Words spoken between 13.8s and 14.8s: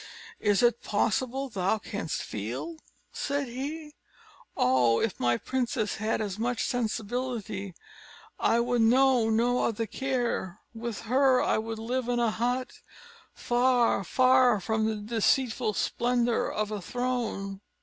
far